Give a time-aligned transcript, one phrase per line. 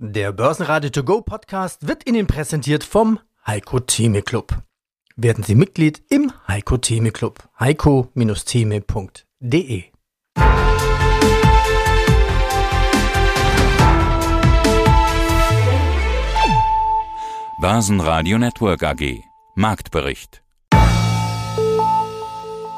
[0.00, 4.62] Der Börsenradio To Go Podcast wird Ihnen präsentiert vom Heiko Theme Club.
[5.16, 7.42] Werden Sie Mitglied im Heiko Theme Club.
[7.58, 9.82] heiko-theme.de
[17.60, 19.24] Börsenradio Network AG
[19.56, 20.44] Marktbericht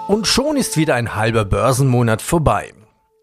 [0.09, 2.73] Und schon ist wieder ein halber Börsenmonat vorbei.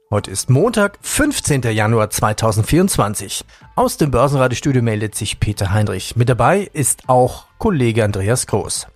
[0.10, 1.64] Heute ist Montag, 15.
[1.64, 3.44] Januar 2024.
[3.76, 6.16] Aus dem Börsenradiostudio meldet sich Peter Heinrich.
[6.16, 8.88] Mit dabei ist auch Kollege Andreas Groß.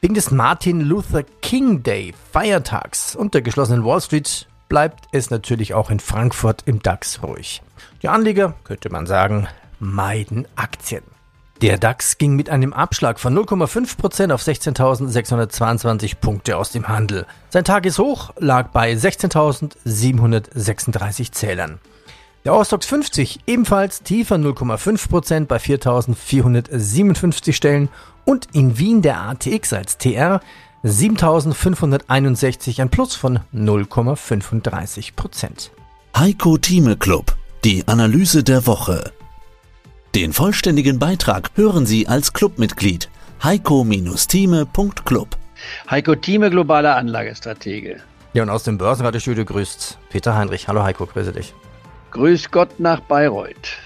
[0.00, 5.72] Wegen des Martin Luther King Day Feiertags und der geschlossenen Wall Street bleibt es natürlich
[5.72, 7.62] auch in Frankfurt im DAX ruhig.
[8.02, 9.46] Die Anleger, könnte man sagen,
[9.78, 11.04] meiden Aktien.
[11.62, 17.24] Der DAX ging mit einem Abschlag von 0,5% auf 16.622 Punkte aus dem Handel.
[17.50, 21.78] Sein Tageshoch lag bei 16.736 Zählern.
[22.44, 27.88] Der Eurostox 50 ebenfalls tiefer 0,5% bei 4.457 Stellen
[28.24, 30.40] und in Wien der ATX als TR
[30.82, 35.70] 7.561 ein Plus von 0,35%.
[36.18, 39.12] Heiko Thieme Club, die Analyse der Woche.
[40.14, 43.08] Den vollständigen Beitrag hören Sie als Clubmitglied
[43.42, 45.28] heiko-thieme.club.
[45.90, 47.96] Heiko Thieme, globaler Anlagestratege.
[48.34, 50.68] Ja, und aus dem Börsenradiostudio grüßt Peter Heinrich.
[50.68, 51.54] Hallo Heiko, grüße dich.
[52.10, 53.78] Grüß Gott nach Bayreuth.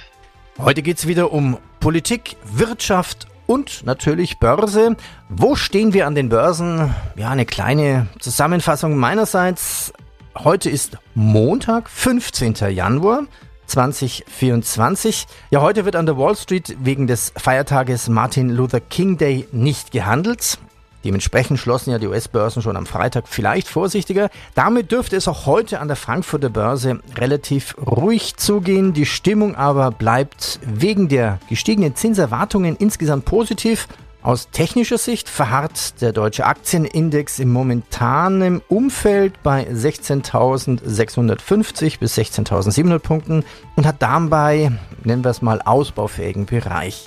[0.59, 4.97] Heute geht's wieder um Politik, Wirtschaft und natürlich Börse.
[5.29, 6.93] Wo stehen wir an den Börsen?
[7.15, 9.93] Ja, eine kleine Zusammenfassung meinerseits.
[10.37, 12.55] Heute ist Montag, 15.
[12.73, 13.27] Januar.
[13.67, 15.27] 2024.
[15.51, 19.91] Ja, heute wird an der Wall Street wegen des Feiertages Martin Luther King Day nicht
[19.91, 20.59] gehandelt.
[21.07, 24.29] Dementsprechend schlossen ja die US-Börsen schon am Freitag vielleicht vorsichtiger.
[24.57, 28.93] Damit dürfte es auch heute an der Frankfurter Börse relativ ruhig zugehen.
[28.93, 33.87] Die Stimmung aber bleibt wegen der gestiegenen Zinserwartungen insgesamt positiv.
[34.27, 43.45] Aus technischer Sicht verharrt der deutsche Aktienindex im momentanen Umfeld bei 16.650 bis 16.700 Punkten
[43.77, 44.73] und hat dabei,
[45.05, 47.07] nennen wir es mal, ausbaufähigen Bereich.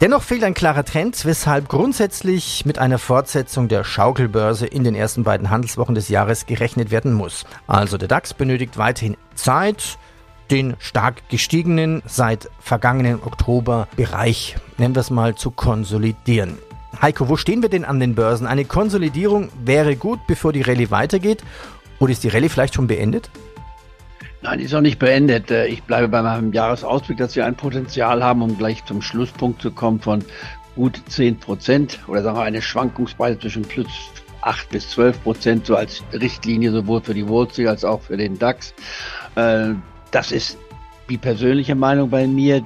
[0.00, 5.22] Dennoch fehlt ein klarer Trend, weshalb grundsätzlich mit einer Fortsetzung der Schaukelbörse in den ersten
[5.22, 7.44] beiden Handelswochen des Jahres gerechnet werden muss.
[7.68, 9.98] Also der DAX benötigt weiterhin Zeit,
[10.50, 16.58] den stark gestiegenen seit vergangenen Oktober Bereich, nennen wir es mal, zu konsolidieren.
[17.00, 18.46] Heiko, wo stehen wir denn an den Börsen?
[18.46, 21.42] Eine Konsolidierung wäre gut, bevor die Rallye weitergeht.
[21.98, 23.30] Oder ist die Rallye vielleicht schon beendet?
[24.42, 25.50] Nein, ist noch nicht beendet.
[25.50, 29.60] Äh, ich bleibe bei meinem Jahresausblick, dass wir ein Potenzial haben, um gleich zum Schlusspunkt
[29.60, 30.24] zu kommen von
[30.74, 33.88] gut 10 Prozent oder sagen wir eine Schwankungsbreite zwischen plus
[34.42, 38.38] 8 bis 12 Prozent, so als Richtlinie sowohl für die Street als auch für den
[38.38, 38.74] DAX.
[40.16, 40.56] Das ist
[41.10, 42.62] die persönliche Meinung bei mir,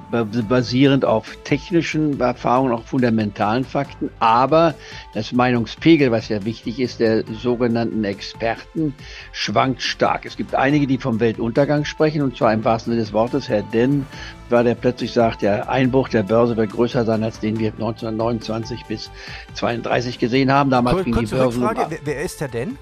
[0.47, 4.73] basierend auf technischen Erfahrungen, auch fundamentalen Fakten, aber
[5.13, 8.95] das Meinungspegel, was ja wichtig ist, der sogenannten Experten,
[9.33, 10.25] schwankt stark.
[10.25, 13.63] Es gibt einige, die vom Weltuntergang sprechen, und zwar im wahrsten Sinne des Wortes, Herr
[13.63, 14.05] Den,
[14.49, 18.85] war der plötzlich sagt, der Einbruch der Börse wird größer sein, als den wir 1929
[18.85, 19.11] bis
[19.55, 20.69] 32 gesehen haben.
[20.69, 21.59] Damals Kur ging die Börse.
[21.59, 22.77] Frage, wer, wer ist Herr Den?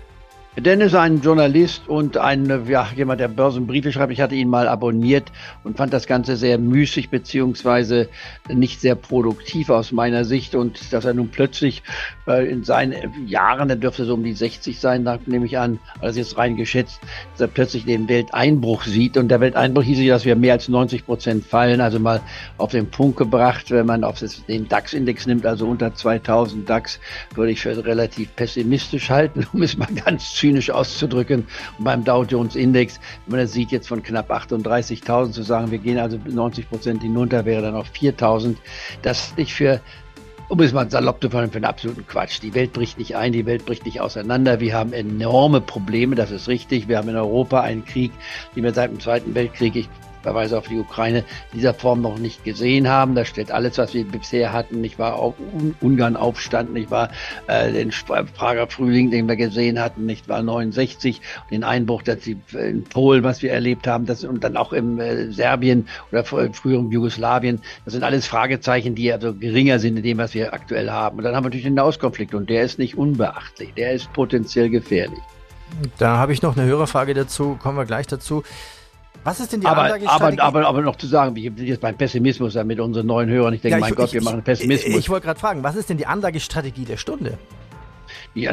[0.57, 4.11] Dennis, ein Journalist und ein, ja, jemand, der Börsenbriefe schreibt.
[4.11, 5.31] Ich hatte ihn mal abonniert
[5.63, 8.09] und fand das Ganze sehr müßig beziehungsweise
[8.51, 10.55] nicht sehr produktiv aus meiner Sicht.
[10.55, 11.83] Und dass er nun plötzlich
[12.27, 16.17] äh, in seinen Jahren, er dürfte so um die 60 sein, nehme ich an, alles
[16.17, 16.99] jetzt rein geschätzt,
[17.33, 19.17] dass er plötzlich den Welteinbruch sieht.
[19.17, 21.79] Und der Welteinbruch hieß ja, dass wir mehr als 90 Prozent fallen.
[21.79, 22.21] Also mal
[22.57, 26.99] auf den Punkt gebracht, wenn man auf den DAX-Index nimmt, also unter 2000 DAX,
[27.35, 31.45] würde ich für relativ pessimistisch halten, um es mal ganz zynisch auszudrücken.
[31.79, 35.79] Beim Dow Jones Index, wenn man das sieht, jetzt von knapp 38.000 zu sagen, wir
[35.79, 38.55] gehen also 90 Prozent hinunter, wäre dann auf 4.000.
[39.01, 39.81] Das ich für
[40.47, 42.41] um es mal salopp zu fahren, für einen absoluten Quatsch.
[42.41, 44.59] Die Welt bricht nicht ein, die Welt bricht nicht auseinander.
[44.59, 46.87] Wir haben enorme Probleme, das ist richtig.
[46.87, 48.11] Wir haben in Europa einen Krieg,
[48.55, 49.89] den wir seit dem Zweiten Weltkrieg, ich
[50.21, 51.19] Verweise auf die Ukraine
[51.51, 53.15] in dieser Form noch nicht gesehen haben.
[53.15, 55.35] Da steht alles, was wir bisher hatten, nicht wahr, auch
[55.81, 57.09] Ungarn Aufstand, nicht wahr,
[57.47, 57.91] äh, den
[58.35, 61.21] Prager Frühling, den wir gesehen hatten, nicht wahr, 69,
[61.51, 64.99] den Einbruch dass die, in Polen, was wir erlebt haben, das, und dann auch im
[64.99, 70.17] äh, Serbien oder früheren Jugoslawien, das sind alles Fragezeichen, die also geringer sind in dem,
[70.17, 71.17] was wir aktuell haben.
[71.17, 74.69] Und dann haben wir natürlich den Nahostkonflikt und der ist nicht unbeachtlich, der ist potenziell
[74.69, 75.19] gefährlich.
[75.97, 78.43] Da habe ich noch eine Hörerfrage dazu, kommen wir gleich dazu.
[79.23, 81.97] Was ist denn die aber, aber, aber, aber noch zu sagen, wir sind jetzt beim
[81.97, 83.53] Pessimismus ja mit unseren neuen Hörern.
[83.53, 84.89] Ich denke, ja, ich, mein Gott, ich, wir machen Pessimismus.
[84.91, 87.37] Ich, ich wollte gerade fragen, was ist denn die Anlagestrategie der Stunde?
[88.35, 88.49] Die,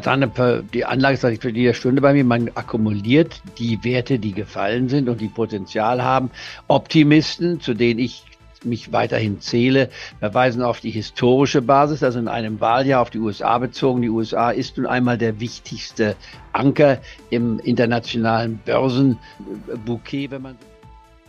[0.73, 5.29] die Anlagestrategie der Stunde bei mir, man akkumuliert die Werte, die gefallen sind und die
[5.29, 6.31] Potenzial haben.
[6.67, 8.25] Optimisten, zu denen ich
[8.65, 13.59] mich weiterhin zähle, verweisen auf die historische Basis, also in einem Wahljahr auf die USA
[13.59, 14.03] bezogen.
[14.03, 16.17] Die USA ist nun einmal der wichtigste
[16.53, 16.99] Anker
[17.31, 20.57] im internationalen Börsenbouquet, wenn man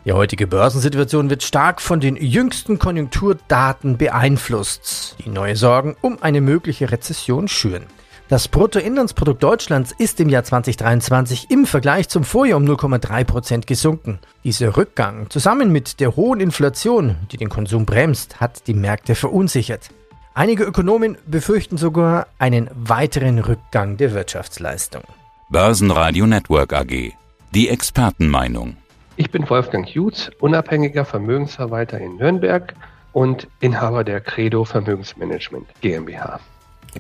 [0.06, 6.39] die heutige Börsensituation wird stark von den jüngsten Konjunkturdaten beeinflusst, die neue Sorgen um eine
[6.39, 7.83] mögliche Rezession schüren.
[8.29, 14.19] Das Bruttoinlandsprodukt Deutschlands ist im Jahr 2023 im Vergleich zum Vorjahr um 0,3 Prozent gesunken.
[14.44, 19.91] Dieser Rückgang, zusammen mit der hohen Inflation, die den Konsum bremst, hat die Märkte verunsichert.
[20.33, 25.03] Einige Ökonomen befürchten sogar einen weiteren Rückgang der Wirtschaftsleistung.
[25.50, 27.13] Börsenradio Network AG.
[27.53, 28.75] Die Expertenmeinung.
[29.15, 32.74] Ich bin Wolfgang Jutz, unabhängiger Vermögensverwalter in Nürnberg
[33.13, 36.41] und Inhaber der Credo Vermögensmanagement GmbH.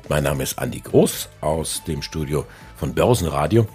[0.09, 2.45] Mein Name ist Andi Groß aus dem Studio
[2.77, 3.67] von Börsenradio.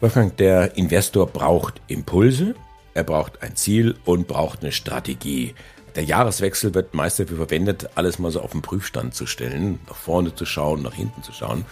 [0.00, 2.54] Wolfgang, der Investor braucht Impulse,
[2.94, 5.54] er braucht ein Ziel und braucht eine Strategie.
[5.94, 9.96] Der Jahreswechsel wird meist dafür verwendet, alles mal so auf den Prüfstand zu stellen, nach
[9.96, 11.64] vorne zu schauen, nach hinten zu schauen.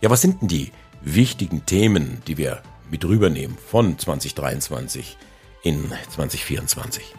[0.00, 0.72] Ja, was sind denn die
[1.02, 5.18] wichtigen Themen, die wir mit rübernehmen von 2023
[5.62, 7.14] in 2024?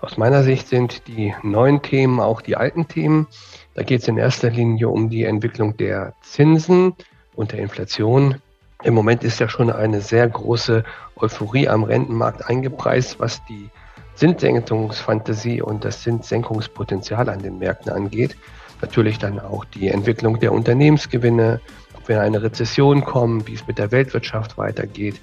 [0.00, 3.26] Aus meiner Sicht sind die neuen Themen auch die alten Themen.
[3.74, 6.94] Da geht es in erster Linie um die Entwicklung der Zinsen
[7.34, 8.36] und der Inflation.
[8.82, 10.84] Im Moment ist ja schon eine sehr große
[11.16, 13.68] Euphorie am Rentenmarkt eingepreist, was die
[14.14, 18.36] Zinssenkungsfantasie und das Zinssenkungspotenzial an den Märkten angeht.
[18.82, 21.60] Natürlich dann auch die Entwicklung der Unternehmensgewinne,
[21.96, 25.20] ob wir in eine Rezession kommen, wie es mit der Weltwirtschaft weitergeht.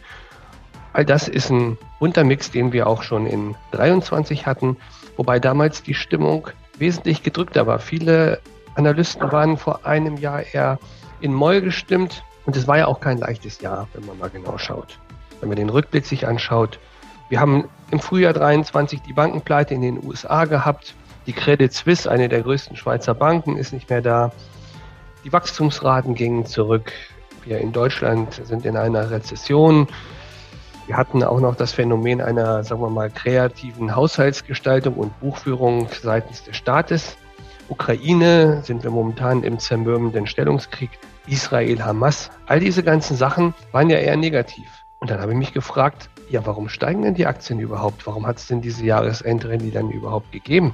[0.94, 4.78] All das ist ein bunter Mix, den wir auch schon in 23 hatten,
[5.16, 6.48] wobei damals die Stimmung
[6.80, 7.80] wesentlich gedrückter war.
[7.80, 8.40] Viele
[8.76, 10.80] Analysten waren vor einem Jahr eher
[11.20, 14.58] in Moll gestimmt und es war ja auch kein leichtes Jahr, wenn man mal genau
[14.58, 15.00] schaut.
[15.40, 16.80] Wenn man den Rückblick sich anschaut,
[17.30, 20.96] wir haben im Frühjahr 23 die Bankenpleite in den USA gehabt.
[21.26, 24.32] Die Credit Suisse, eine der größten Schweizer Banken, ist nicht mehr da.
[25.26, 26.94] Die Wachstumsraten gingen zurück.
[27.44, 29.88] Wir in Deutschland sind in einer Rezession.
[30.88, 36.46] Wir hatten auch noch das Phänomen einer, sagen wir mal, kreativen Haushaltsgestaltung und Buchführung seitens
[36.46, 37.18] des Staates.
[37.68, 40.92] Ukraine sind wir momentan im zermürbenden Stellungskrieg.
[41.28, 44.66] Israel, Hamas, all diese ganzen Sachen waren ja eher negativ.
[45.00, 48.08] Und dann habe ich mich gefragt, ja, warum steigen denn die Aktien überhaupt?
[48.08, 50.74] Warum hat es denn diese Jahresendrallye dann überhaupt gegeben?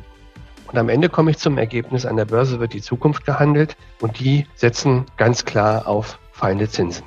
[0.72, 4.20] Und am Ende komme ich zum Ergebnis, an der Börse wird die Zukunft gehandelt und
[4.20, 7.04] die setzen ganz klar auf fallende Zinsen.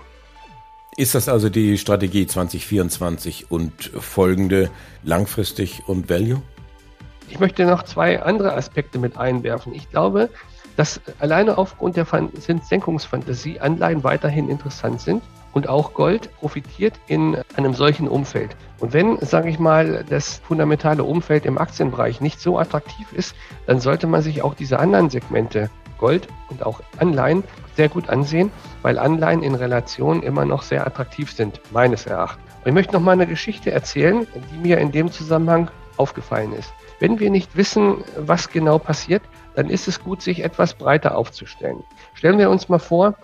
[0.98, 4.70] Ist das also die Strategie 2024 und folgende
[5.02, 6.40] langfristig und Value?
[7.28, 9.74] Ich möchte noch zwei andere Aspekte mit einwerfen.
[9.74, 10.30] Ich glaube,
[10.78, 12.06] dass alleine aufgrund der
[12.40, 15.22] Zinssenkungsfantasie Anleihen weiterhin interessant sind
[15.52, 18.56] und auch Gold profitiert in einem solchen Umfeld.
[18.78, 23.34] Und wenn, sage ich mal, das fundamentale Umfeld im Aktienbereich nicht so attraktiv ist,
[23.66, 27.44] dann sollte man sich auch diese anderen Segmente Gold und auch Anleihen
[27.76, 28.50] sehr gut ansehen,
[28.82, 32.44] weil Anleihen in Relation immer noch sehr attraktiv sind, meines Erachtens.
[32.64, 36.72] Und ich möchte noch mal eine Geschichte erzählen, die mir in dem Zusammenhang aufgefallen ist.
[36.98, 39.22] Wenn wir nicht wissen, was genau passiert,
[39.54, 41.82] dann ist es gut, sich etwas breiter aufzustellen.
[42.14, 43.14] Stellen wir uns mal vor,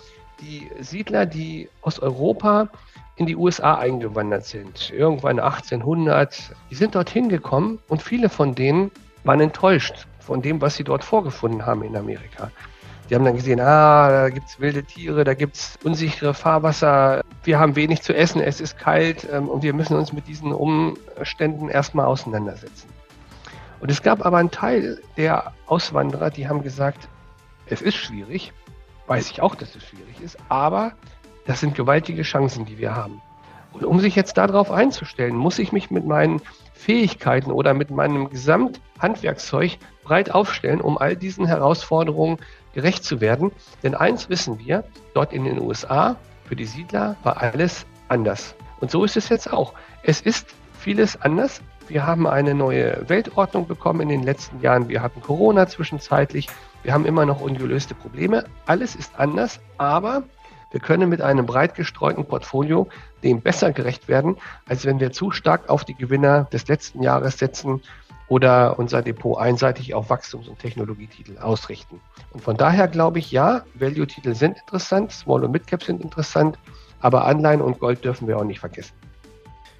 [0.40, 2.68] die Siedler, die aus Europa
[3.16, 8.90] in die USA eingewandert sind, irgendwann 1800, die sind dorthin gekommen und viele von denen
[9.24, 12.50] waren enttäuscht von dem, was sie dort vorgefunden haben in Amerika.
[13.10, 17.22] Die haben dann gesehen, ah, da gibt es wilde Tiere, da gibt es unsichere Fahrwasser,
[17.44, 20.52] wir haben wenig zu essen, es ist kalt ähm, und wir müssen uns mit diesen
[20.52, 22.88] Umständen erstmal auseinandersetzen.
[23.80, 27.08] Und es gab aber einen Teil der Auswanderer, die haben gesagt,
[27.66, 28.52] es ist schwierig,
[29.08, 30.92] weiß ich auch, dass es schwierig ist, aber
[31.46, 33.20] das sind gewaltige Chancen, die wir haben.
[33.72, 36.40] Und um sich jetzt darauf einzustellen, muss ich mich mit meinen
[36.72, 42.38] Fähigkeiten oder mit meinem Gesamthandwerkszeug breit aufstellen, um all diesen Herausforderungen
[42.74, 43.52] gerecht zu werden.
[43.82, 48.54] Denn eins wissen wir, dort in den USA, für die Siedler war alles anders.
[48.80, 49.74] Und so ist es jetzt auch.
[50.02, 51.62] Es ist vieles anders.
[51.88, 54.88] Wir haben eine neue Weltordnung bekommen in den letzten Jahren.
[54.88, 56.48] Wir hatten Corona zwischenzeitlich.
[56.82, 58.44] Wir haben immer noch ungelöste Probleme.
[58.66, 60.24] Alles ist anders, aber
[60.72, 62.88] wir können mit einem breit gestreuten Portfolio
[63.22, 67.38] dem besser gerecht werden, als wenn wir zu stark auf die Gewinner des letzten Jahres
[67.38, 67.82] setzen
[68.32, 72.00] oder unser Depot einseitig auf Wachstums- und Technologietitel ausrichten.
[72.32, 76.58] Und von daher glaube ich, ja, Value-Titel sind interessant, Small- und Mid-Cap sind interessant,
[77.00, 78.94] aber Anleihen und Gold dürfen wir auch nicht vergessen.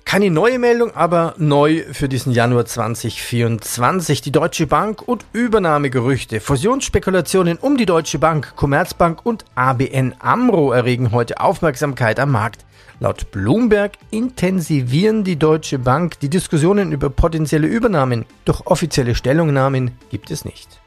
[0.04, 4.20] Keine neue Meldung, aber neu für diesen Januar 2024.
[4.20, 6.40] Die Deutsche Bank und Übernahmegerüchte.
[6.40, 12.66] Fusionsspekulationen um die Deutsche Bank, Commerzbank und ABN Amro erregen heute Aufmerksamkeit am Markt.
[13.02, 20.30] Laut Bloomberg intensivieren die Deutsche Bank die Diskussionen über potenzielle Übernahmen, doch offizielle Stellungnahmen gibt
[20.30, 20.80] es nicht.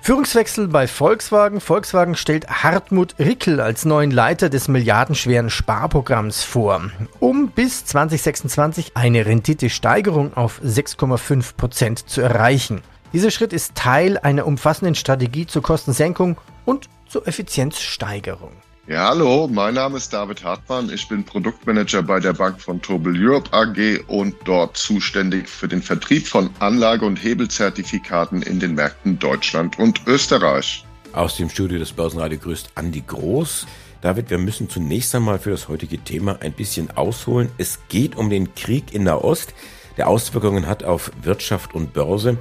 [0.00, 1.60] Führungswechsel bei Volkswagen.
[1.60, 6.90] Volkswagen stellt Hartmut Rickel als neuen Leiter des milliardenschweren Sparprogramms vor,
[7.20, 12.80] um bis 2026 eine Renditesteigerung auf 6,5 Prozent zu erreichen.
[13.12, 18.50] Dieser Schritt ist Teil einer umfassenden Strategie zur Kostensenkung und zur Effizienzsteigerung.
[18.86, 20.90] Ja, hallo, mein Name ist David Hartmann.
[20.90, 25.80] Ich bin Produktmanager bei der Bank von Tobel Europe AG und dort zuständig für den
[25.80, 30.84] Vertrieb von Anlage- und Hebelzertifikaten in den Märkten Deutschland und Österreich.
[31.14, 33.66] Aus dem Studio des Börsenradio grüßt Andi Groß.
[34.02, 37.48] David, wir müssen zunächst einmal für das heutige Thema ein bisschen ausholen.
[37.56, 39.54] Es geht um den Krieg in Nahost,
[39.96, 42.36] der Auswirkungen hat auf Wirtschaft und Börse.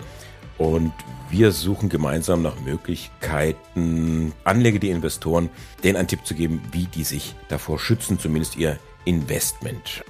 [0.57, 0.93] Und
[1.29, 5.49] wir suchen gemeinsam nach Möglichkeiten, Anleger, die Investoren,
[5.83, 10.03] denen einen Tipp zu geben, wie die sich davor schützen, zumindest ihr Investment.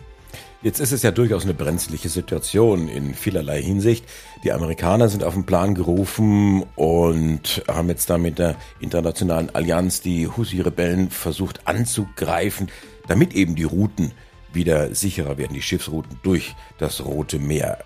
[0.64, 4.06] Jetzt ist es ja durchaus eine brenzliche Situation in vielerlei Hinsicht.
[4.46, 10.00] Die Amerikaner sind auf den Plan gerufen und haben jetzt da mit der internationalen Allianz
[10.00, 12.70] die Husi-Rebellen versucht anzugreifen,
[13.10, 14.14] damit eben die Routen
[14.54, 17.80] wieder sicherer werden, die Schiffsrouten durch das Rote Meer.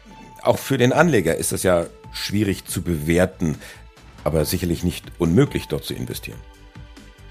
[0.48, 3.56] Auch für den Anleger ist das ja schwierig zu bewerten,
[4.24, 6.40] aber sicherlich nicht unmöglich, dort zu investieren.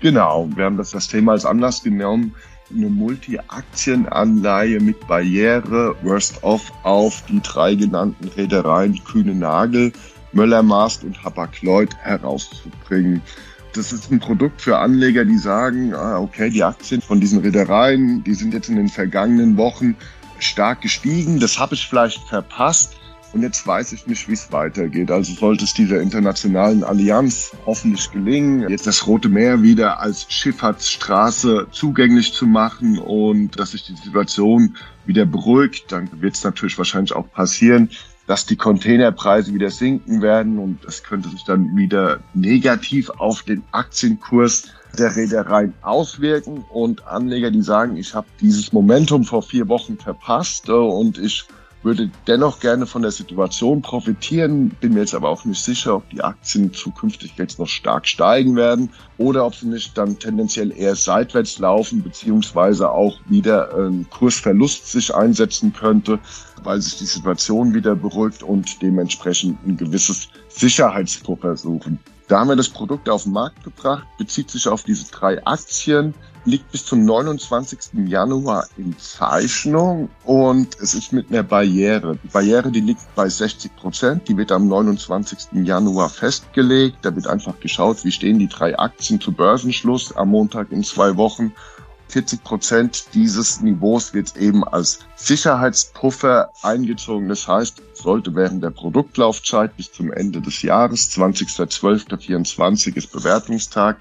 [0.00, 2.34] Genau, wir haben das, das Thema als Anlass genommen,
[2.70, 9.94] eine Multi-Aktienanleihe mit Barriere, Worst of auf die drei genannten Reedereien Kühne Nagel,
[10.32, 13.22] Möller Maast und Hapag-Lloyd herauszubringen.
[13.72, 18.22] Das ist ein Produkt für Anleger, die sagen, ah, okay, die Aktien von diesen Reedereien,
[18.24, 19.96] die sind jetzt in den vergangenen Wochen
[20.38, 21.40] stark gestiegen.
[21.40, 22.94] Das habe ich vielleicht verpasst.
[23.36, 25.10] Und jetzt weiß ich nicht, wie es weitergeht.
[25.10, 31.66] Also sollte es dieser internationalen Allianz hoffentlich gelingen, jetzt das Rote Meer wieder als Schifffahrtsstraße
[31.70, 34.74] zugänglich zu machen und dass sich die Situation
[35.04, 37.90] wieder beruhigt, dann wird es natürlich wahrscheinlich auch passieren,
[38.26, 43.62] dass die Containerpreise wieder sinken werden und das könnte sich dann wieder negativ auf den
[43.70, 49.98] Aktienkurs der Reedereien auswirken und Anleger, die sagen, ich habe dieses Momentum vor vier Wochen
[49.98, 51.44] verpasst äh, und ich
[51.86, 56.10] würde dennoch gerne von der Situation profitieren, bin mir jetzt aber auch nicht sicher, ob
[56.10, 60.96] die Aktien zukünftig jetzt noch stark steigen werden oder ob sie nicht dann tendenziell eher
[60.96, 66.18] seitwärts laufen, beziehungsweise auch wieder ein Kursverlust sich einsetzen könnte,
[66.64, 72.00] weil sich die Situation wieder beruhigt und dementsprechend ein gewisses Sicherheitspuffer suchen.
[72.26, 76.12] Da haben wir das Produkt auf den Markt gebracht, bezieht sich auf diese drei Aktien,
[76.46, 78.06] liegt bis zum 29.
[78.06, 82.16] Januar in Zeichnung und es ist mit einer Barriere.
[82.22, 85.64] Die Barriere, die liegt bei 60 Prozent, die wird am 29.
[85.64, 86.98] Januar festgelegt.
[87.02, 91.16] Da wird einfach geschaut, wie stehen die drei Aktien zu Börsenschluss am Montag in zwei
[91.16, 91.52] Wochen.
[92.08, 97.28] 40 Prozent dieses Niveaus wird eben als Sicherheitspuffer eingezogen.
[97.28, 103.98] Das heißt, sollte während der Produktlaufzeit bis zum Ende des Jahres, 20.12.24 ist Bewertungstag,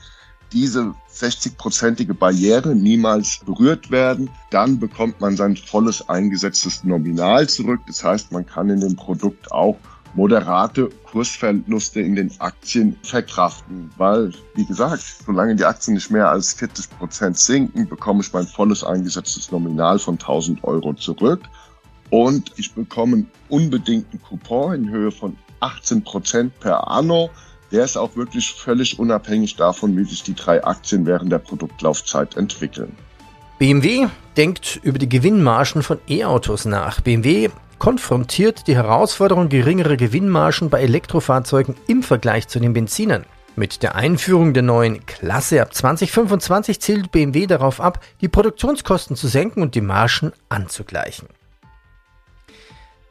[0.51, 7.81] diese 60-prozentige Barriere niemals berührt werden, dann bekommt man sein volles eingesetztes Nominal zurück.
[7.87, 9.77] Das heißt, man kann in dem Produkt auch
[10.13, 16.53] moderate Kursverluste in den Aktien verkraften, weil, wie gesagt, solange die Aktien nicht mehr als
[16.53, 21.41] 40 Prozent sinken, bekomme ich mein volles eingesetztes Nominal von 1000 Euro zurück
[22.09, 27.29] und ich bekomme einen unbedingten Coupon in Höhe von 18 Prozent per Anno.
[27.71, 32.37] Der ist auch wirklich völlig unabhängig davon, wie sich die drei Aktien während der Produktlaufzeit
[32.37, 32.95] entwickeln.
[33.57, 34.07] BMW
[34.37, 37.01] denkt über die Gewinnmargen von E-Autos nach.
[37.01, 43.25] BMW konfrontiert die Herausforderung geringerer Gewinnmargen bei Elektrofahrzeugen im Vergleich zu den Benzinern.
[43.55, 49.27] Mit der Einführung der neuen Klasse ab 2025 zielt BMW darauf ab, die Produktionskosten zu
[49.29, 51.29] senken und die Margen anzugleichen.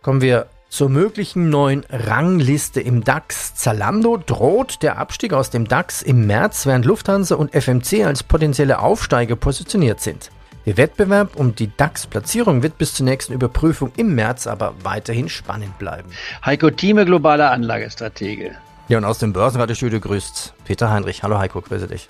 [0.03, 3.55] Kommen wir zur möglichen neuen Rangliste im DAX.
[3.55, 8.81] Zalando droht der Abstieg aus dem DAX im März, während Lufthansa und FMC als potenzielle
[8.81, 10.33] Aufsteiger positioniert sind.
[10.67, 15.79] Der Wettbewerb um die DAX-Platzierung wird bis zur nächsten Überprüfung im März aber weiterhin spannend
[15.79, 16.11] bleiben.
[16.45, 18.57] Heiko Thieme, globaler Anlagestratege.
[18.89, 21.23] Ja, und aus dem Börsenradiostudio grüßt Peter Heinrich.
[21.23, 22.09] Hallo Heiko, grüße dich.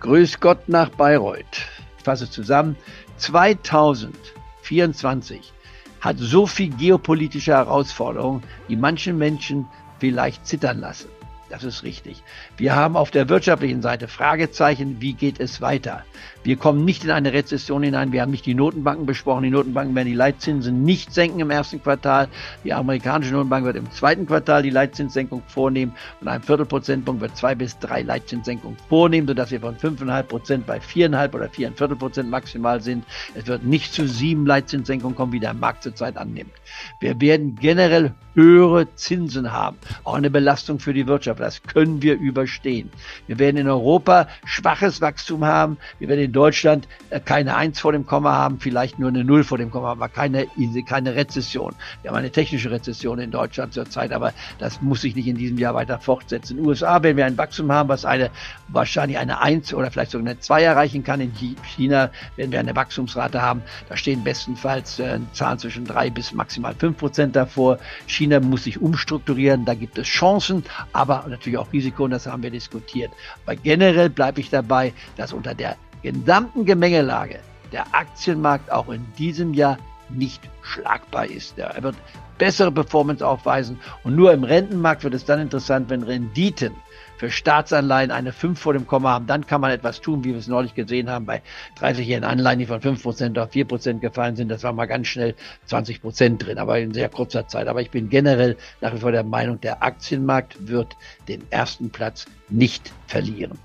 [0.00, 1.66] Grüß Gott nach Bayreuth.
[1.98, 2.74] Ich fasse zusammen.
[3.18, 5.52] 2024
[6.00, 9.66] hat so viel geopolitische Herausforderungen, die manchen Menschen
[9.98, 11.08] vielleicht zittern lassen.
[11.50, 12.22] Das ist richtig.
[12.56, 16.04] Wir haben auf der wirtschaftlichen Seite Fragezeichen, wie geht es weiter?
[16.48, 18.10] Wir kommen nicht in eine Rezession hinein.
[18.10, 19.42] Wir haben nicht die Notenbanken besprochen.
[19.42, 22.28] Die Notenbanken werden die Leitzinsen nicht senken im ersten Quartal.
[22.64, 27.54] Die amerikanische Notenbank wird im zweiten Quartal die Leitzinssenkung vornehmen und ein Viertelprozentpunkt wird zwei
[27.54, 32.80] bis drei Leitzinssenkungen vornehmen, sodass wir von 5,5 Prozent bei 4,5 oder 4,25 Prozent maximal
[32.80, 33.04] sind.
[33.34, 36.52] Es wird nicht zu sieben Leitzinssenkungen kommen, wie der Markt zurzeit annimmt.
[36.98, 39.76] Wir werden generell höhere Zinsen haben.
[40.04, 41.40] Auch eine Belastung für die Wirtschaft.
[41.40, 42.88] Das können wir überstehen.
[43.26, 45.76] Wir werden in Europa schwaches Wachstum haben.
[45.98, 49.42] Wir werden in Deutschland äh, keine Eins vor dem Komma haben, vielleicht nur eine Null
[49.42, 50.46] vor dem Komma, aber keine,
[50.86, 51.74] keine Rezession.
[52.02, 55.58] Wir haben eine technische Rezession in Deutschland zurzeit, aber das muss sich nicht in diesem
[55.58, 56.56] Jahr weiter fortsetzen.
[56.56, 58.30] In den USA werden wir ein Wachstum haben, was eine,
[58.68, 61.20] wahrscheinlich eine Eins oder vielleicht sogar eine Zwei erreichen kann.
[61.20, 61.32] In
[61.64, 63.60] China werden wir eine Wachstumsrate haben.
[63.88, 67.80] Da stehen bestenfalls äh, Zahlen zwischen drei bis maximal fünf Prozent davor.
[68.06, 69.64] China muss sich umstrukturieren.
[69.64, 72.10] Da gibt es Chancen, aber natürlich auch Risiken.
[72.10, 73.10] Das haben wir diskutiert.
[73.44, 77.40] Aber generell bleibe ich dabei, dass unter der gesamten Gemengelage
[77.72, 79.78] der Aktienmarkt auch in diesem Jahr
[80.08, 81.58] nicht schlagbar ist.
[81.58, 81.96] Er wird
[82.38, 86.72] bessere Performance aufweisen und nur im Rentenmarkt wird es dann interessant, wenn Renditen
[87.18, 90.38] für Staatsanleihen eine 5 vor dem Komma haben, dann kann man etwas tun, wie wir
[90.38, 91.42] es neulich gesehen haben bei
[91.80, 94.48] 30-jährigen Anleihen, die von 5% auf 4% gefallen sind.
[94.48, 95.34] Das war mal ganz schnell
[95.68, 97.66] 20% drin, aber in sehr kurzer Zeit.
[97.66, 102.26] Aber ich bin generell nach wie vor der Meinung, der Aktienmarkt wird den ersten Platz
[102.48, 103.58] nicht verlieren.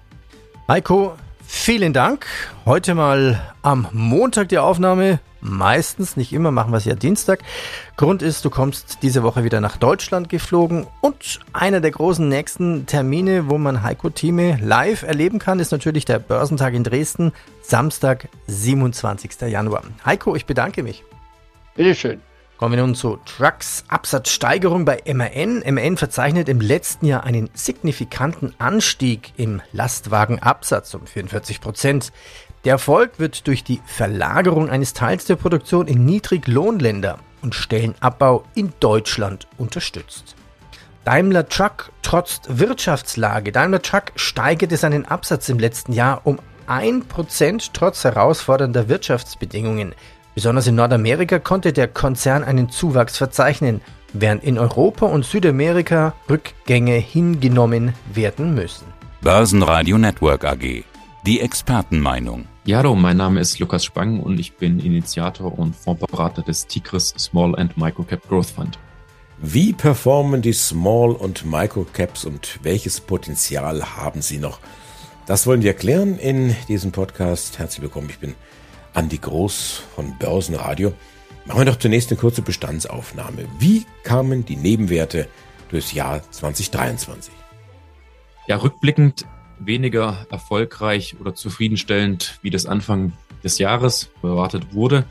[0.68, 1.14] Heiko,
[1.54, 2.26] vielen Dank.
[2.66, 5.20] Heute mal am Montag die Aufnahme.
[5.40, 7.40] Meistens, nicht immer, machen wir es ja Dienstag.
[7.96, 12.86] Grund ist, du kommst diese Woche wieder nach Deutschland geflogen und einer der großen nächsten
[12.86, 18.30] Termine, wo man Heiko Thieme live erleben kann, ist natürlich der Börsentag in Dresden, Samstag,
[18.48, 19.42] 27.
[19.50, 19.84] Januar.
[20.06, 21.04] Heiko, ich bedanke mich.
[21.76, 22.22] Bitteschön.
[22.64, 25.64] Kommen wir nun zu Trucks Absatzsteigerung bei MAN.
[25.70, 32.14] MAN verzeichnet im letzten Jahr einen signifikanten Anstieg im Lastwagenabsatz um 44 Prozent.
[32.64, 38.72] Der Erfolg wird durch die Verlagerung eines Teils der Produktion in Niedriglohnländer und Stellenabbau in
[38.80, 40.38] Deutschland unterstützt.
[41.04, 43.52] Daimler Truck trotzt Wirtschaftslage.
[43.52, 46.40] Daimler Truck steigerte seinen Absatz im letzten Jahr um
[46.70, 49.94] 1% trotz herausfordernder Wirtschaftsbedingungen.
[50.36, 53.82] Besonders in Nordamerika konnte der Konzern einen Zuwachs verzeichnen,
[54.14, 58.86] während in Europa und Südamerika Rückgänge hingenommen werden müssen.
[59.22, 60.84] Börsenradio Network AG.
[61.26, 62.48] Die Expertenmeinung.
[62.66, 67.14] Ja, hallo, mein Name ist Lukas Spang und ich bin Initiator und Fondsberater des Tigris
[67.18, 68.80] Small and Microcap Growth Fund.
[69.38, 74.60] Wie performen die Small- und Microcaps und welches Potenzial haben sie noch?
[75.28, 77.60] Das wollen wir erklären in diesem Podcast.
[77.60, 78.36] Herzlich willkommen, ich bin
[78.94, 80.94] Andi Groß von Börsenradio.
[81.46, 83.46] Machen wir doch zunächst eine kurze Bestandsaufnahme.
[83.60, 85.28] Wie kamen die Nebenwerte
[85.70, 87.34] durchs Jahr 2023?
[88.48, 89.26] Ja, rückblickend
[89.60, 95.06] weniger erfolgreich oder zufriedenstellend, wie das Anfang des Jahres erwartet wurde.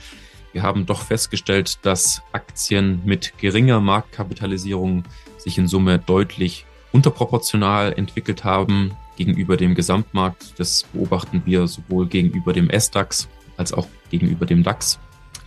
[0.52, 5.04] Wir haben doch festgestellt, dass Aktien mit geringer Marktkapitalisierung
[5.38, 10.54] sich in Summe deutlich unterproportional entwickelt haben gegenüber dem Gesamtmarkt.
[10.58, 13.28] Das beobachten wir sowohl gegenüber dem SDAX
[13.62, 14.98] als auch gegenüber dem DAX,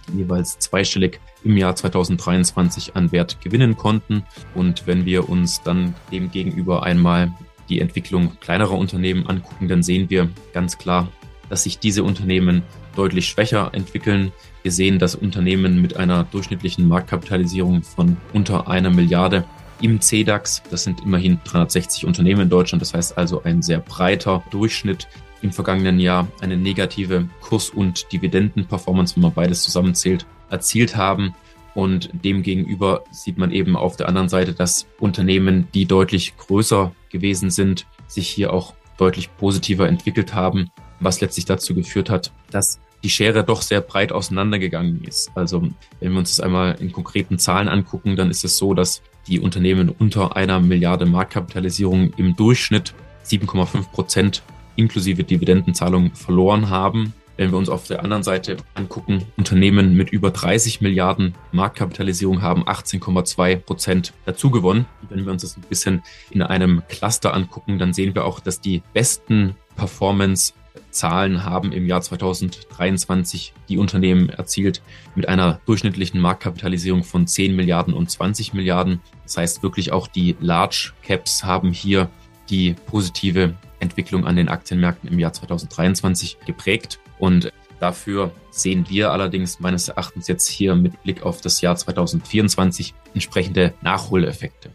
[0.07, 4.23] die jeweils zweistellig im Jahr 2023 an Wert gewinnen konnten.
[4.53, 7.33] Und wenn wir uns dann dem gegenüber einmal
[7.67, 11.09] die Entwicklung kleinerer Unternehmen angucken, dann sehen wir ganz klar,
[11.49, 12.63] dass sich diese Unternehmen
[12.95, 14.31] deutlich schwächer entwickeln.
[14.63, 19.43] Wir sehen, dass Unternehmen mit einer durchschnittlichen Marktkapitalisierung von unter einer Milliarde
[19.81, 24.41] im CDAX, das sind immerhin 360 Unternehmen in Deutschland, das heißt also ein sehr breiter
[24.49, 25.07] Durchschnitt,
[25.45, 31.35] im vergangenen Jahr eine negative Kurs- und Dividendenperformance, wenn man beides zusammenzählt, erzielt haben.
[31.75, 37.51] Und demgegenüber sieht man eben auf der anderen Seite, dass Unternehmen, die deutlich größer gewesen
[37.51, 43.09] sind, sich hier auch deutlich positiver entwickelt haben, was letztlich dazu geführt hat, dass die
[43.09, 45.29] Schere doch sehr breit auseinandergegangen ist.
[45.35, 49.03] Also wenn wir uns das einmal in konkreten Zahlen angucken, dann ist es so, dass
[49.27, 54.43] die Unternehmen unter einer Milliarde Marktkapitalisierung im Durchschnitt 7,5 Prozent
[54.75, 57.13] inklusive Dividendenzahlungen verloren haben.
[57.37, 62.63] Wenn wir uns auf der anderen Seite angucken, Unternehmen mit über 30 Milliarden Marktkapitalisierung haben
[62.63, 64.85] 18,2 Prozent dazugewonnen.
[65.09, 68.61] Wenn wir uns das ein bisschen in einem Cluster angucken, dann sehen wir auch, dass
[68.61, 70.53] die besten Performance
[70.95, 74.81] Zahlen haben im Jahr 2023 die Unternehmen erzielt
[75.13, 79.01] mit einer durchschnittlichen Marktkapitalisierung von 10 Milliarden und 20 Milliarden.
[79.23, 82.09] Das heißt wirklich auch die Large Caps haben hier
[82.49, 83.55] die positive
[83.85, 86.99] Entwicklung an den Aktienmärkten im Jahr 2023 geprägt.
[87.19, 92.93] Und dafür sehen wir allerdings meines Erachtens jetzt hier mit Blick auf das Jahr 2024
[93.13, 94.71] entsprechende Nachholeffekte.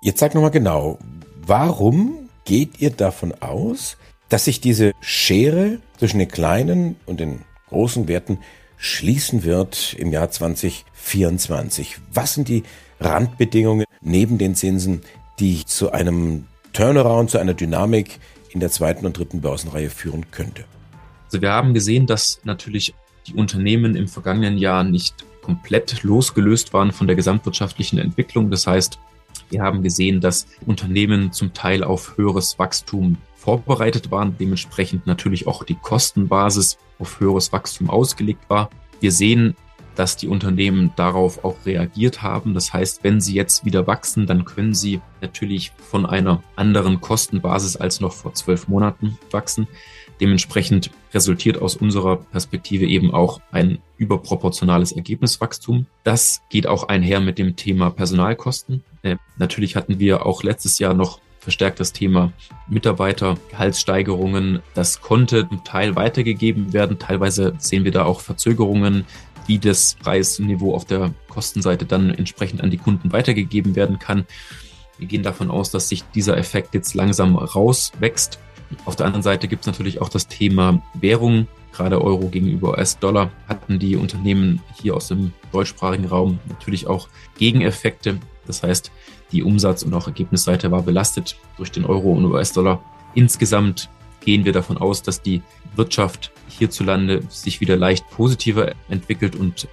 [0.00, 0.98] Jetzt sag nochmal genau,
[1.46, 3.96] warum geht ihr davon aus,
[4.28, 8.38] dass sich diese Schere zwischen den kleinen und den großen Werten
[8.76, 11.98] schließen wird im Jahr 2024.
[12.12, 12.62] Was sind die
[13.00, 15.02] Randbedingungen neben den Zinsen,
[15.38, 18.18] die zu einem Turnaround, zu einer Dynamik
[18.50, 20.64] in der zweiten und dritten Börsenreihe führen könnte?
[21.26, 22.94] Also wir haben gesehen, dass natürlich
[23.26, 28.50] die Unternehmen im vergangenen Jahr nicht komplett losgelöst waren von der gesamtwirtschaftlichen Entwicklung.
[28.50, 28.98] Das heißt,
[29.50, 35.64] wir haben gesehen, dass Unternehmen zum Teil auf höheres Wachstum vorbereitet waren, dementsprechend natürlich auch
[35.64, 38.68] die Kostenbasis auf höheres Wachstum ausgelegt war.
[39.00, 39.56] Wir sehen,
[39.98, 42.54] dass die Unternehmen darauf auch reagiert haben.
[42.54, 47.76] Das heißt, wenn sie jetzt wieder wachsen, dann können sie natürlich von einer anderen Kostenbasis
[47.76, 49.66] als noch vor zwölf Monaten wachsen.
[50.20, 55.86] Dementsprechend resultiert aus unserer Perspektive eben auch ein überproportionales Ergebniswachstum.
[56.04, 58.84] Das geht auch einher mit dem Thema Personalkosten.
[59.02, 62.32] Äh, natürlich hatten wir auch letztes Jahr noch verstärkt das Thema
[62.68, 64.60] Mitarbeitergehaltssteigerungen.
[64.74, 66.98] Das konnte zum Teil weitergegeben werden.
[66.98, 69.06] Teilweise sehen wir da auch Verzögerungen,
[69.48, 74.26] wie das Preisniveau auf der Kostenseite dann entsprechend an die Kunden weitergegeben werden kann.
[74.98, 78.38] Wir gehen davon aus, dass sich dieser Effekt jetzt langsam rauswächst.
[78.84, 81.48] Auf der anderen Seite gibt es natürlich auch das Thema Währung.
[81.72, 87.08] Gerade Euro gegenüber US-Dollar hatten die Unternehmen hier aus dem deutschsprachigen Raum natürlich auch
[87.38, 88.18] Gegeneffekte.
[88.46, 88.90] Das heißt,
[89.32, 92.82] die Umsatz- und auch Ergebnisseite war belastet durch den Euro und US-Dollar.
[93.14, 93.88] Insgesamt
[94.20, 95.42] gehen wir davon aus, dass die
[95.76, 99.68] Wirtschaft hierzulande sich wieder leicht positiver entwickelt und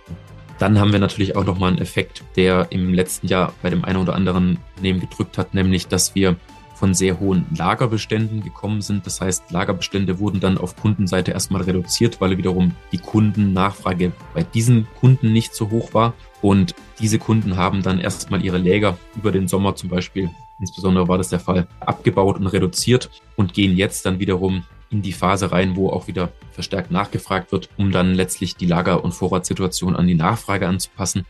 [0.58, 4.00] dann haben wir natürlich auch nochmal einen Effekt, der im letzten Jahr bei dem einen
[4.00, 6.38] oder anderen Unternehmen gedrückt hat, nämlich dass wir
[6.76, 9.06] von sehr hohen Lagerbeständen gekommen sind.
[9.06, 14.88] Das heißt, Lagerbestände wurden dann auf Kundenseite erstmal reduziert, weil wiederum die Kundennachfrage bei diesen
[15.00, 16.14] Kunden nicht so hoch war.
[16.42, 21.18] Und diese Kunden haben dann erstmal ihre Läger über den Sommer zum Beispiel, insbesondere war
[21.18, 24.64] das der Fall, abgebaut und reduziert und gehen jetzt dann wiederum
[24.96, 29.04] in die Phase rein, wo auch wieder verstärkt nachgefragt wird, um dann letztlich die Lager-
[29.04, 31.26] und Vorratssituation an die Nachfrage anzupassen.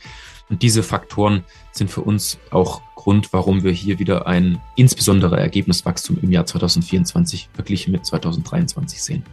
[0.50, 6.20] Und diese Faktoren sind für uns auch Grund, warum wir hier wieder ein insbesondere Ergebniswachstum
[6.22, 9.24] im Jahr 2024 verglichen mit 2023 sehen.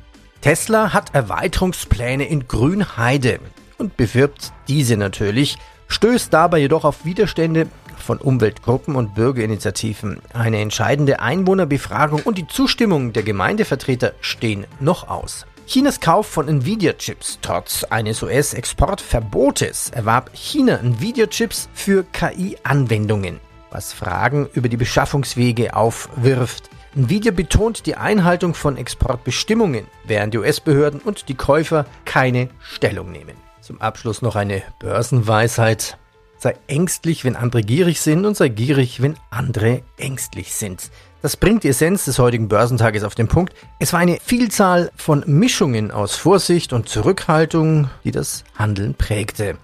[0.40, 3.40] Tesla hat Erweiterungspläne in Grünheide
[3.76, 7.68] und bewirbt diese natürlich, stößt dabei jedoch auf Widerstände
[8.02, 10.20] von Umweltgruppen und Bürgerinitiativen.
[10.34, 15.46] Eine entscheidende Einwohnerbefragung und die Zustimmung der Gemeindevertreter stehen noch aus.
[15.66, 24.68] Chinas Kauf von Nvidia-Chips trotz eines US-Exportverbotes erwarb China Nvidia-Chips für KI-Anwendungen, was Fragen über
[24.68, 26.68] die Beschaffungswege aufwirft.
[26.94, 33.36] Nvidia betont die Einhaltung von Exportbestimmungen, während die US-Behörden und die Käufer keine Stellung nehmen.
[33.62, 35.96] Zum Abschluss noch eine Börsenweisheit.
[36.42, 40.90] Sei ängstlich, wenn andere gierig sind und sei gierig, wenn andere ängstlich sind.
[41.20, 43.54] Das bringt die Essenz des heutigen Börsentages auf den Punkt.
[43.78, 49.56] Es war eine Vielzahl von Mischungen aus Vorsicht und Zurückhaltung, die das Handeln prägte.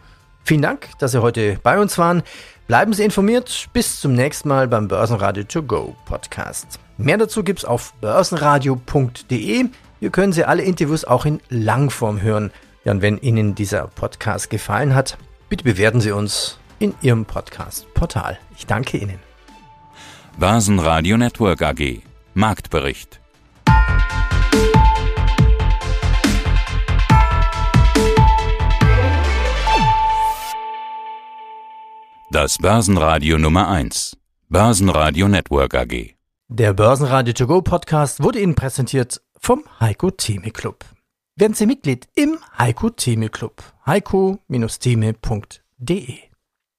[0.44, 2.22] Vielen Dank, dass Sie heute bei uns waren.
[2.68, 3.66] Bleiben Sie informiert.
[3.72, 6.78] Bis zum nächsten Mal beim Börsenradio To Go Podcast.
[6.96, 9.64] Mehr dazu gibt's auf börsenradio.de.
[9.98, 12.52] Hier können Sie alle Interviews auch in Langform hören.
[12.84, 18.38] Ja, und wenn Ihnen dieser Podcast gefallen hat, bitte bewerten Sie uns in Ihrem Podcast-Portal.
[18.56, 19.18] Ich danke Ihnen.
[20.38, 22.02] Börsenradio Network AG.
[22.34, 23.20] Marktbericht.
[32.30, 34.16] Das Börsenradio Nummer 1.
[34.48, 36.14] Börsenradio Network AG.
[36.48, 40.84] Der Börsenradio To Go Podcast wurde Ihnen präsentiert vom Heiko Theme Club.
[41.36, 43.62] Werden Sie Mitglied im Heiko Theme Club.
[43.86, 46.27] heiko-theme.de